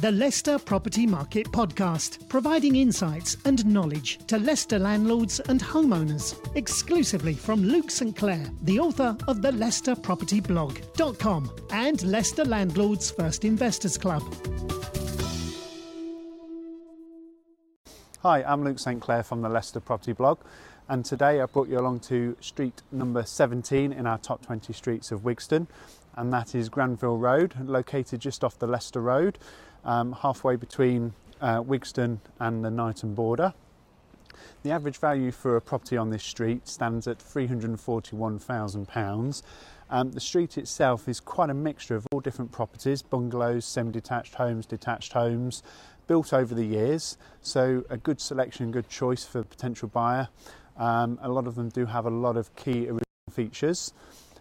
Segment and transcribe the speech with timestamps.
[0.00, 7.34] the Leicester Property Market Podcast, providing insights and knowledge to Leicester landlords and homeowners, exclusively
[7.34, 8.14] from Luke St.
[8.14, 14.22] Clair, the author of the Leicester Property Blog.com and Leicester Landlords First Investors Club.
[18.22, 19.00] Hi, I'm Luke St.
[19.00, 20.38] Clair from the Leicester Property Blog,
[20.88, 25.10] and today I brought you along to street number 17 in our top 20 streets
[25.10, 25.66] of Wigston,
[26.14, 29.38] and that is Granville Road, located just off the Leicester Road,
[29.84, 33.54] um, halfway between uh, Wigston and the Knighton border.
[34.62, 39.42] The average value for a property on this street stands at £341,000.
[39.90, 44.34] Um, the street itself is quite a mixture of all different properties bungalows, semi detached
[44.34, 45.62] homes, detached homes,
[46.06, 47.16] built over the years.
[47.40, 50.28] So, a good selection, good choice for a potential buyer.
[50.76, 53.94] Um, a lot of them do have a lot of key original features.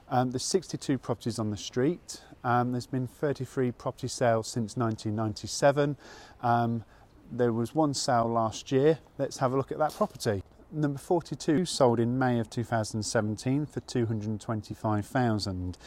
[0.09, 2.21] Um, there's 62 properties on the street.
[2.43, 5.97] Um, there's been 33 property sales since 1997.
[6.41, 6.83] Um,
[7.31, 8.99] there was one sale last year.
[9.17, 10.43] Let's have a look at that property.
[10.71, 15.77] Number 42 sold in May of 2017 for 225,000.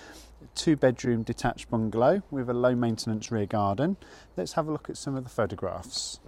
[0.55, 3.97] Two bedroom detached bungalow with a low maintenance rear garden.
[4.37, 6.21] Let's have a look at some of the photographs.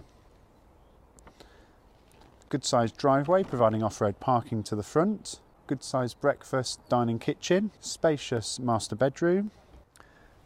[2.49, 7.71] Good sized driveway providing off road parking to the front good sized breakfast, dining kitchen,
[7.79, 9.51] spacious master bedroom.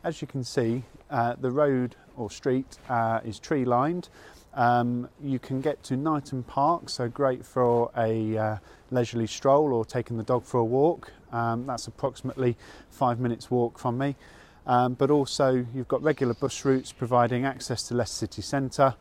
[0.07, 4.07] As you can see, uh, the road or street uh, is tree lined.
[4.53, 8.57] Um, you can get to Knighton Park, so great for a uh,
[8.89, 11.11] leisurely stroll or taking the dog for a walk.
[11.33, 12.55] Um, that's approximately
[12.89, 14.15] five minutes walk from me.
[14.65, 18.95] Um, but also, you've got regular bus routes providing access to Leicester City Centre.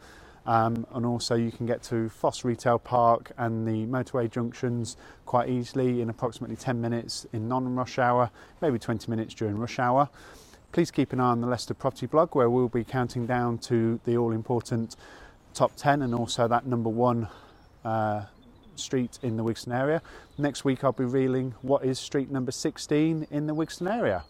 [0.45, 5.49] Um, and also you can get to Fosse Retail Park and the motorway junctions quite
[5.49, 8.29] easily in approximately 10 minutes in non-rush hour,
[8.61, 10.09] maybe 20 minutes during rush hour.
[10.77, 13.99] Please keep an eye on the Leicester Property blog where we'll be counting down to
[14.05, 14.95] the all-important
[15.55, 17.29] top 10 and also that number one
[17.83, 18.27] uh,
[18.75, 20.03] street in the Wigston area.
[20.37, 24.25] Next week I'll be revealing what is street number 16 in the Wigston area.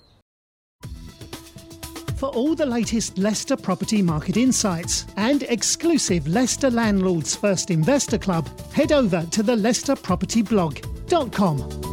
[2.16, 8.48] For all the latest Leicester property market insights and exclusive Leicester Landlords First Investor Club,
[8.70, 11.85] head over to the leicesterpropertyblog.com.